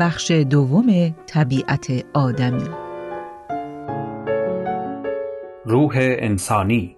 [0.00, 2.68] بخش دوم طبیعت آدمی.
[5.64, 6.96] روح انسانی.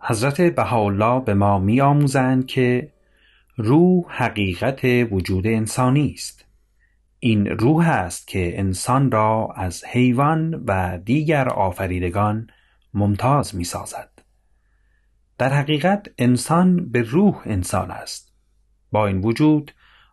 [0.00, 2.92] حضرت بهاءالله به ما می آموزند که
[3.56, 4.80] روح حقیقت
[5.10, 6.44] وجود انسانی است.
[7.18, 12.46] این روح است که انسان را از حیوان و دیگر آفریدگان
[12.94, 14.10] ممتاز می سازد
[15.38, 18.32] در حقیقت انسان به روح انسان است.
[18.92, 19.72] با این وجود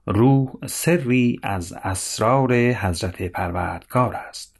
[0.09, 4.59] روح سری از اسرار حضرت پروردگار است.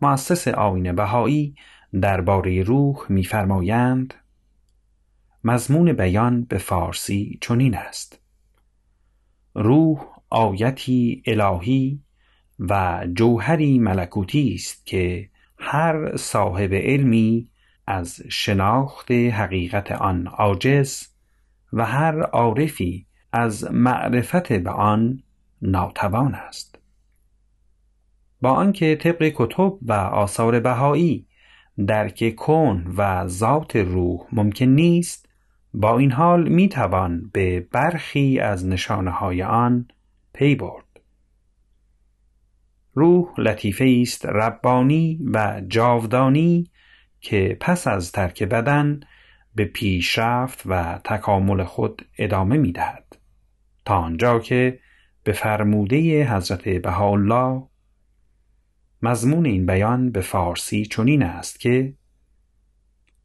[0.00, 1.56] مؤسس آین بهایی
[2.00, 4.14] درباره روح می‌فرمایند
[5.44, 8.20] مضمون بیان به فارسی چنین است.
[9.54, 12.00] روح آیتی الهی
[12.58, 17.50] و جوهری ملکوتی است که هر صاحب علمی
[17.86, 21.06] از شناخت حقیقت آن عاجز
[21.72, 23.06] و هر عارفی
[23.36, 25.22] از معرفت به آن
[25.62, 26.78] ناتوان است.
[28.40, 31.26] با آنکه طبق کتب و آثار بهایی
[31.86, 35.28] درک کن و ذات روح ممکن نیست
[35.74, 39.88] با این حال می توان به برخی از نشانه های آن
[40.32, 41.00] پی برد.
[42.94, 46.70] روح لطیفه است ربانی و جاودانی
[47.20, 49.00] که پس از ترک بدن
[49.54, 53.04] به پیشرفت و تکامل خود ادامه می دهد
[53.84, 54.78] تا آنجا که
[55.24, 57.66] به فرموده حضرت بهاءالله
[59.02, 61.94] مضمون این بیان به فارسی چنین است که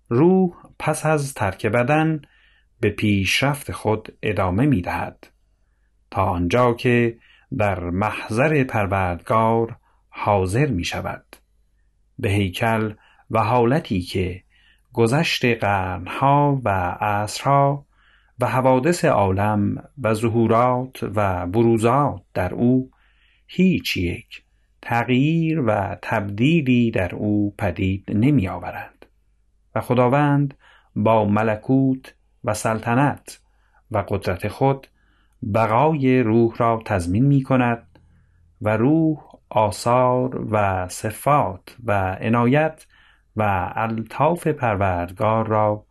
[0.10, 2.22] روح پس از ترک بدن
[2.80, 5.28] به پیشرفت خود ادامه می دهد
[6.12, 7.18] تا آنجا که
[7.58, 9.78] در محضر پروردگار
[10.10, 11.26] حاضر می شود
[12.20, 12.94] به هیکل
[13.32, 14.44] و حالتی که
[14.94, 16.70] گذشت قرنها و
[17.02, 17.86] عصرها
[18.40, 22.92] و حوادث عالم و ظهورات و بروزات در او
[23.48, 24.44] هیچ یک
[24.82, 29.06] تغییر و تبدیلی در او پدید نمی آورند.
[29.76, 30.54] و خداوند
[30.96, 33.40] با ملکوت و سلطنت
[33.92, 34.88] و قدرت خود
[35.54, 38.00] بقای روح را تضمین می کند
[38.62, 39.18] و روح
[39.50, 42.86] آثار و صفات و عنایت
[43.36, 45.86] و الطاف پروردگار را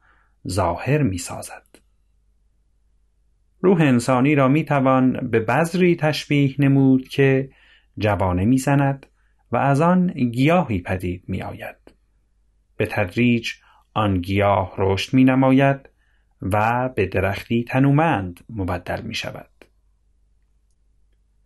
[0.48, 1.67] ظاهر می سازد.
[3.60, 7.50] روح انسانی را می توان به بذری تشبیه نمود که
[7.98, 9.06] جوانه می‌زند
[9.52, 11.76] و از آن گیاهی پدید می آید.
[12.76, 13.52] به تدریج
[13.94, 15.88] آن گیاه رشد می نماید
[16.42, 19.50] و به درختی تنومند مبدل می شود.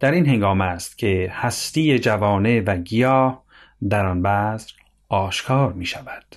[0.00, 3.44] در این هنگام است که هستی جوانه و گیاه
[3.88, 4.70] در آن بذر
[5.08, 6.36] آشکار می شود.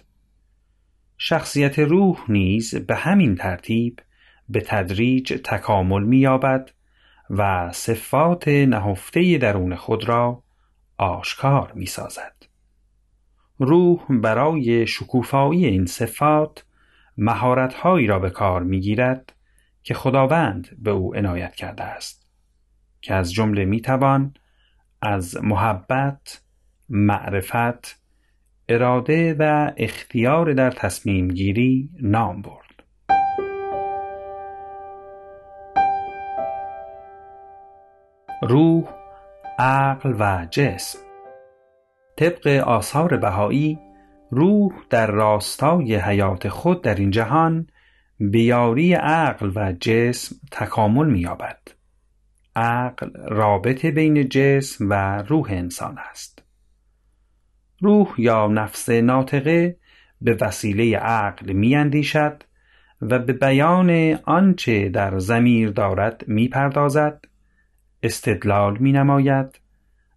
[1.18, 4.00] شخصیت روح نیز به همین ترتیب
[4.50, 6.72] به تدریج تکامل می یابد
[7.30, 10.44] و صفات نهفته درون خود را
[10.98, 12.36] آشکار می سازد.
[13.60, 16.66] روح برای شکوفایی این صفات
[17.18, 19.34] مهارتهایی را به کار می گیرد
[19.84, 22.26] که خداوند به او عنایت کرده است
[23.02, 24.34] که از جمله می توان
[25.02, 26.42] از محبت،
[26.90, 28.02] معرفت،
[28.70, 32.75] اراده و اختیار در تصمیم گیری نام برد.
[38.42, 38.84] روح
[39.60, 41.00] عقل و جسم.
[42.18, 43.80] طبق آثار بهایی
[44.32, 47.68] روح در راستای حیات خود در این جهان
[48.20, 51.60] بیاری عقل و جسم تکامل می‌یابد.
[52.56, 56.44] عقل رابطه بین جسم و روح انسان است.
[57.82, 59.78] روح یا نفس ناطقه
[60.22, 62.44] به وسیله عقل میاندیشد
[63.02, 67.26] و به بیان آنچه در زمیر دارد می‌پردازد.
[68.06, 69.60] استدلال می نماید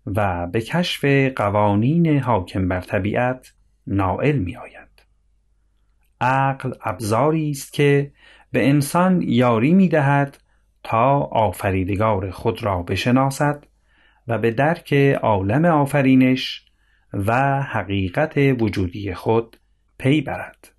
[0.06, 1.04] و به کشف
[1.36, 3.52] قوانین حاکم بر طبیعت
[3.86, 4.88] نائل می آید.
[6.20, 8.12] عقل ابزاری است که
[8.52, 10.38] به انسان یاری می دهد
[10.82, 13.66] تا آفریدگار خود را بشناسد
[14.28, 14.92] و به درک
[15.22, 16.64] عالم آفرینش
[17.12, 19.56] و حقیقت وجودی خود
[19.98, 20.72] پی برد.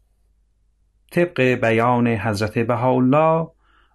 [1.12, 3.48] طبق بیان حضرت بهاءالله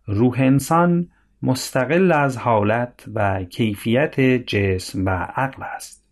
[0.06, 1.08] روح انسان
[1.44, 6.04] مستقل از حالت و کیفیت جسم و عقل است.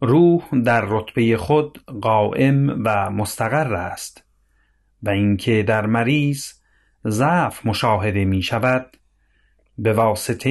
[0.00, 4.24] روح در رتبه خود قائم و مستقر است
[5.02, 6.52] و اینکه در مریض
[7.06, 8.96] ضعف مشاهده می شود
[9.78, 10.50] به واسطه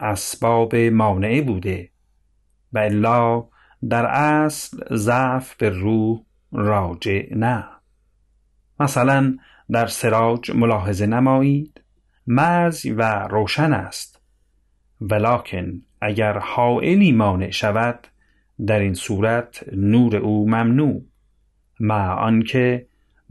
[0.00, 1.90] اسباب مانعه بوده
[2.72, 3.48] و الا
[3.88, 6.20] در اصل ضعف به روح
[6.52, 7.64] راجع نه.
[8.80, 9.36] مثلا
[9.70, 11.80] در سراج ملاحظه نمایید.
[12.32, 14.20] مرز و روشن است.
[15.00, 18.06] ولکن اگر حائلی مانع شود
[18.66, 21.02] در این صورت نور او ممنوع.
[21.80, 22.86] مع آنکه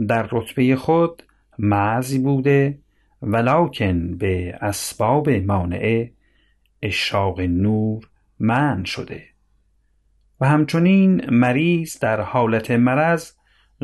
[0.08, 1.24] در رتبه خود
[1.60, 2.80] معزی بوده
[3.22, 6.12] ولکن به اسباب مانعه
[6.82, 8.10] اشراق نور
[8.40, 9.24] منع شده.
[10.42, 13.32] و همچنین مریض در حالت مرض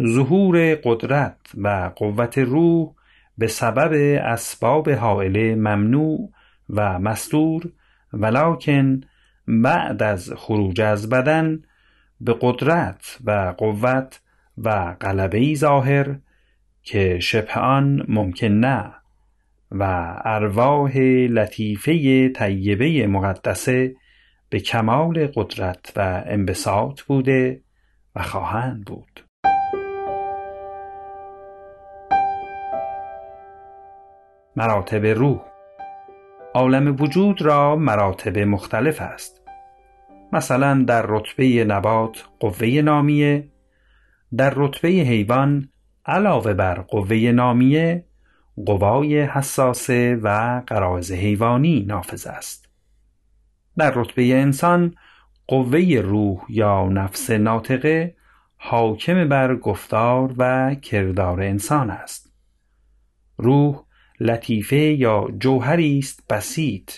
[0.08, 2.96] ظهور قدرت و قوت روح
[3.38, 6.32] به سبب اسباب حائله ممنوع
[6.70, 7.72] و مستور
[8.14, 9.02] ولکن
[9.48, 11.62] بعد از خروج از بدن
[12.22, 14.22] به قدرت و قوت
[14.58, 16.16] و غلبه ظاهر
[16.84, 18.94] که شبه آن ممکن نه
[19.72, 19.84] و
[20.26, 20.98] ارواح
[21.30, 23.96] لطیفه طیبه مقدسه
[24.50, 27.62] به کمال قدرت و انبساط بوده
[28.16, 29.25] و خواهند بود.
[34.58, 35.40] مراتب روح.
[36.54, 39.42] عالم وجود را مراتب مختلف است.
[40.34, 43.48] مثلا در رتبه نبات قوه نامیه
[44.38, 45.70] در رتبه حیوان
[46.06, 48.06] علاوه بر قوه نامیه
[48.66, 52.70] قوای حساسه و قرائز حیوانی نافذ است.
[53.78, 54.96] در رتبه انسان
[55.48, 58.16] قوه روح یا نفس ناطقه
[58.58, 62.34] حاکم بر گفتار و کردار انسان است.
[63.38, 63.86] روح
[64.20, 66.92] لطیفه یا جوهری است بسیط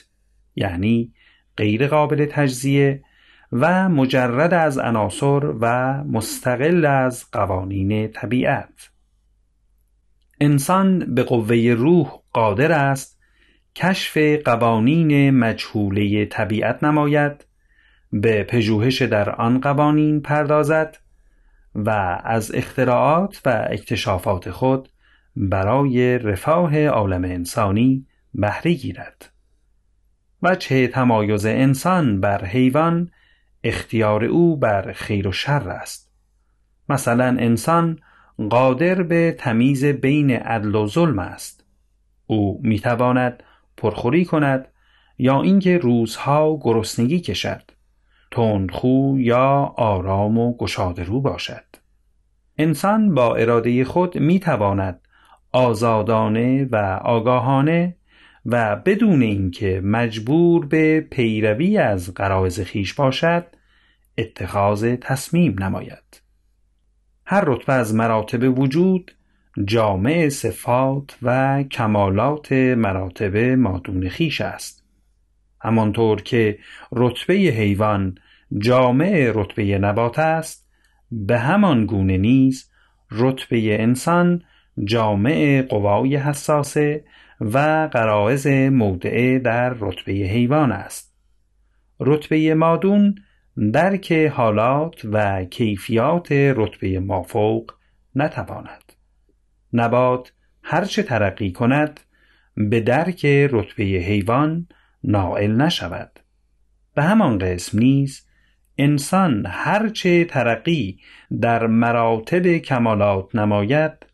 [0.55, 1.13] یعنی
[1.57, 3.03] غیر قابل تجزیه
[3.51, 8.89] و مجرد از عناصر و مستقل از قوانین طبیعت.
[10.41, 13.19] انسان به قوه روح قادر است
[13.75, 17.45] کشف قوانین مجهوله طبیعت نماید
[18.11, 20.97] به پژوهش در آن قوانین پردازد
[21.75, 21.89] و
[22.23, 24.89] از اختراعات و اکتشافات خود
[25.39, 29.31] برای رفاه عالم انسانی بهره گیرد
[30.43, 33.11] وجه تمایز انسان بر حیوان
[33.63, 36.11] اختیار او بر خیر و شر است.
[36.89, 37.99] مثلا انسان
[38.49, 41.65] قادر به تمیز بین عدل و ظلم است.
[42.27, 43.43] او می‌تواند
[43.77, 44.67] پرخوری کند
[45.17, 47.71] یا اینکه روزها گرسنگی کشد
[48.31, 51.65] تندخو یا آرام و گشاده رو باشد.
[52.57, 55.06] انسان با اراده خود می‌تواند
[55.57, 57.95] آزادانه و آگاهانه
[58.45, 63.45] و بدون اینکه مجبور به پیروی از قرائز خیش باشد
[64.17, 66.21] اتخاذ تصمیم نماید.
[67.25, 69.11] هر رتبه از مراتب وجود
[69.65, 74.83] جامع صفات و کمالات مراتب مادون خیش است.
[75.61, 76.59] همانطور که
[76.91, 78.17] رتبه حیوان
[78.57, 80.69] جامع رتبه نبات است
[81.11, 82.71] به همان گونه نیز
[83.11, 84.43] رتبه انسان
[84.83, 87.03] جامع قوای حساسه
[87.41, 91.15] و قرائز مودعه در رتبه حیوان است.
[91.99, 93.15] رتبه مادون
[93.73, 97.71] درک حالات و کیفیات رتبه مافوق
[98.15, 98.93] نتواند.
[99.73, 100.33] نبات
[100.63, 101.99] هرچه ترقی کند
[102.55, 104.67] به درک رتبه حیوان
[105.03, 106.19] نائل نشود.
[106.95, 108.27] به همان قسم نیز
[108.77, 110.99] انسان هرچه ترقی
[111.41, 114.06] در مراتب کمالات نماید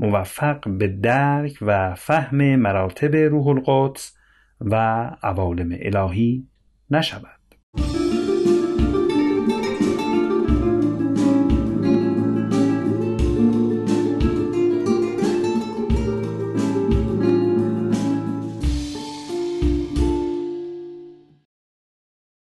[0.00, 4.16] موفق به درک و فهم مراتب روح القدس
[4.60, 4.74] و
[5.22, 6.46] عوالم الهی
[6.90, 7.99] نشود.